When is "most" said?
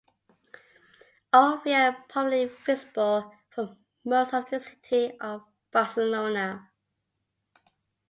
4.03-4.33